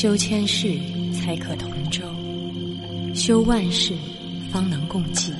[0.00, 0.78] 修千世
[1.12, 2.00] 才可同舟，
[3.14, 3.92] 修万世
[4.50, 5.30] 方能共济。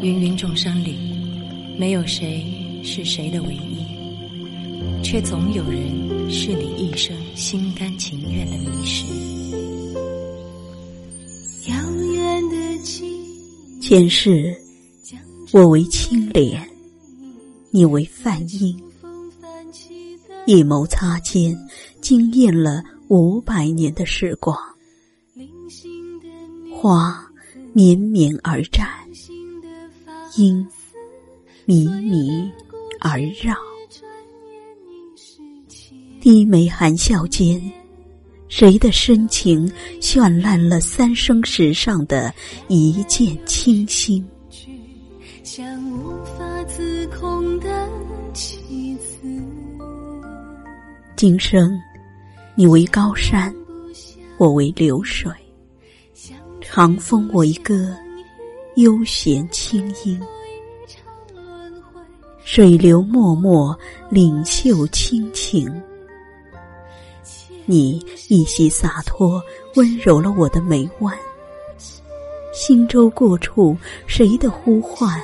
[0.00, 0.96] 芸芸众生里，
[1.78, 2.42] 没有谁
[2.82, 9.04] 是谁的唯一，却总有人是你一生心甘情愿的迷失。
[13.82, 14.56] 前世，
[15.52, 16.66] 我为青莲，
[17.70, 18.74] 你为梵音，
[20.46, 21.54] 一眸擦肩，
[22.00, 24.56] 惊艳了五百年的时光。
[26.74, 27.26] 花
[27.72, 28.88] 绵绵而展，
[30.36, 30.66] 音
[31.66, 32.50] 靡靡
[33.00, 33.54] 而绕，
[36.20, 37.60] 低眉含笑间。
[38.48, 39.70] 谁的深情
[40.00, 42.32] 绚烂了三生石上的
[42.68, 44.26] 一见倾心？
[51.16, 51.78] 今生，
[52.58, 53.54] 你为高山，
[54.36, 55.30] 我为流水，
[56.60, 57.96] 长风我一歌，
[58.74, 60.20] 悠闲清音，
[62.42, 63.78] 水流脉脉，
[64.10, 65.72] 领袖亲情。
[67.64, 69.40] 你一袭洒脱，
[69.76, 71.16] 温柔了我的眉弯。
[72.52, 73.76] 星舟过处，
[74.08, 75.22] 谁的呼唤，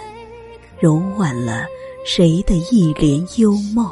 [0.79, 1.67] 柔婉了
[2.07, 3.91] 谁的一帘幽梦？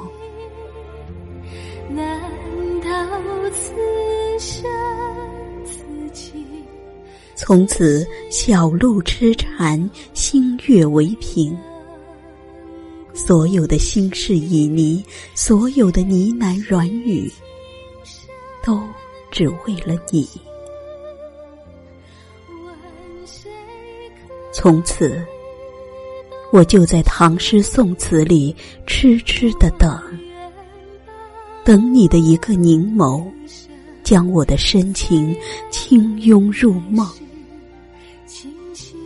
[7.45, 11.59] 从此小鹿痴缠，星月为凭。
[13.13, 15.05] 所有的心事旖旎，
[15.35, 17.29] 所有的呢喃软语。
[18.63, 18.81] 都
[19.33, 20.29] 只为了你。
[24.53, 25.21] 从此，
[26.53, 28.55] 我就在唐诗宋词里
[28.87, 30.01] 痴痴的等，
[31.65, 33.27] 等你的一个凝眸，
[34.05, 35.37] 将我的深情
[35.73, 37.05] 轻拥入梦。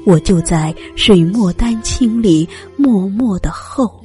[0.06, 4.00] 我就在水墨丹青里默默的候，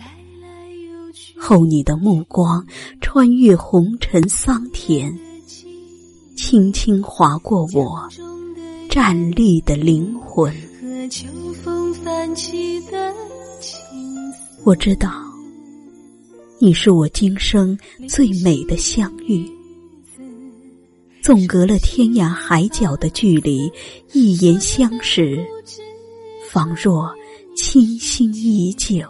[1.38, 2.66] 候你的目光
[3.00, 5.16] 穿越红尘桑田。
[6.36, 8.10] 轻轻划过我
[8.90, 10.52] 站立的灵魂。
[14.64, 15.12] 我知道，
[16.60, 17.78] 你是我今生
[18.10, 19.48] 最美的相遇。
[21.22, 23.72] 纵隔了天涯海角的距离，
[24.14, 25.46] 一言相识，
[26.52, 27.10] 仿若
[27.56, 29.10] 倾心已久。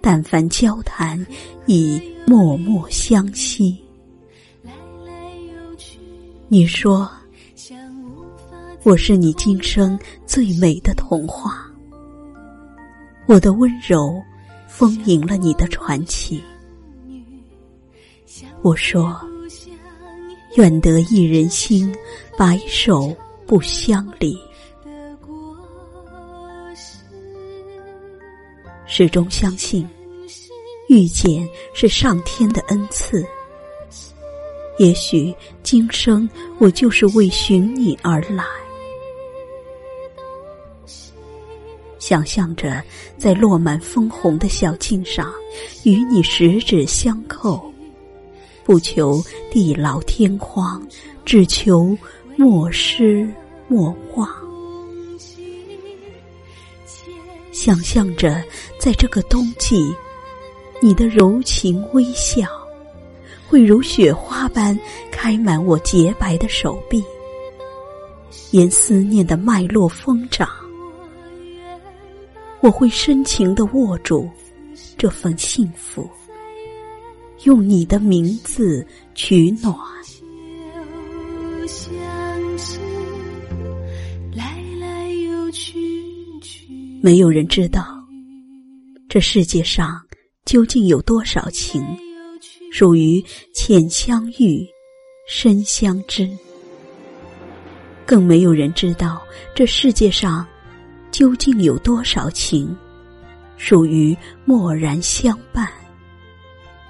[0.00, 1.26] 但凡交谈，
[1.66, 3.78] 已默默相惜。
[6.48, 7.06] 你说，
[8.82, 11.70] 我是你今生最美的童话。
[13.26, 14.22] 我的温柔，
[14.66, 16.42] 丰盈了你的传奇。
[18.62, 19.20] 我说，
[20.56, 21.94] 愿得一人心，
[22.38, 23.14] 白首
[23.46, 24.34] 不相离。
[29.00, 29.88] 始终相信，
[30.86, 33.24] 遇见是上天的恩赐。
[34.76, 36.28] 也许今生
[36.58, 38.44] 我就是为寻你而来。
[41.98, 42.84] 想象着
[43.16, 45.32] 在落满枫红的小径上，
[45.82, 47.72] 与你十指相扣，
[48.64, 50.86] 不求地老天荒，
[51.24, 51.96] 只求
[52.36, 53.26] 莫失
[53.66, 54.28] 莫忘。
[57.52, 58.42] 想象着
[58.80, 59.94] 在这个冬季，
[60.80, 62.46] 你的柔情微笑。
[63.46, 64.78] 会如雪花般
[65.12, 67.04] 开满我洁白的手臂，
[68.52, 70.48] 沿思念的脉络疯长。
[72.60, 74.30] 我会深情的握住
[74.96, 76.08] 这份幸福，
[77.42, 79.76] 用你的名字取暖。
[87.02, 87.99] 没有人知道，
[89.10, 90.00] 这世界上
[90.46, 91.84] 究竟有多少情。
[92.72, 93.20] 属于
[93.52, 94.64] 浅相遇，
[95.26, 96.30] 深相知。
[98.06, 99.20] 更没有人知道
[99.52, 100.46] 这世界上
[101.10, 102.72] 究竟有多少情，
[103.56, 105.68] 属于默然相伴，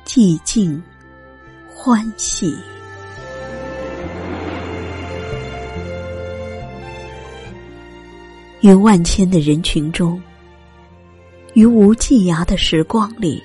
[0.05, 0.83] 寂静
[1.75, 2.55] 欢喜。
[8.61, 10.23] 于万千的人群中，
[11.55, 13.43] 于无际涯的时光里，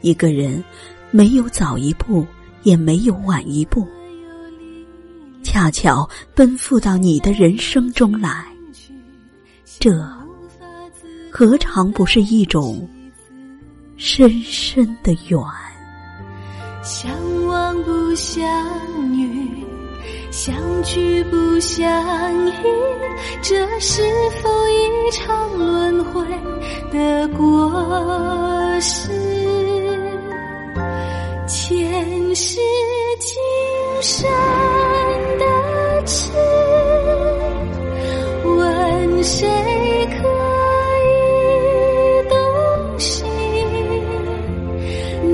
[0.00, 0.62] 一个人。
[1.10, 2.26] 没有早一步，
[2.64, 3.88] 也没有晚一步，
[5.42, 8.44] 恰巧奔赴到你的人生中来，
[9.78, 9.90] 这
[11.30, 12.86] 何尝不是一种
[13.96, 15.40] 深深的缘？
[16.82, 17.10] 相
[17.46, 18.44] 望不相
[19.16, 19.57] 遇，
[20.40, 20.54] 相
[20.84, 21.84] 聚不相
[22.46, 22.52] 依，
[23.42, 24.04] 这是
[24.40, 26.24] 否一场轮回
[26.92, 27.68] 的过
[28.80, 29.10] 失？
[31.48, 32.60] 前世
[33.18, 33.36] 今
[34.00, 34.30] 生
[35.40, 35.44] 的
[36.06, 36.30] 痴，
[38.44, 39.48] 问谁
[40.22, 40.28] 可
[41.02, 41.10] 以
[42.28, 42.38] 洞
[43.00, 43.24] 悉？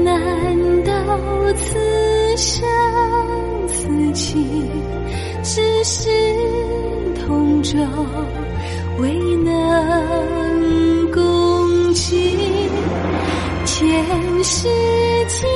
[0.02, 0.92] 难道
[1.56, 2.66] 此生
[3.84, 4.68] 此情，
[5.42, 6.08] 只是
[7.26, 7.78] 同舟，
[8.98, 12.36] 未能共济？
[13.66, 14.68] 前世
[15.28, 15.48] 今